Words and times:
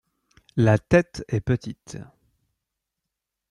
La 0.55 0.79
tête 0.79 1.23
est 1.27 1.41
petite. 1.41 1.99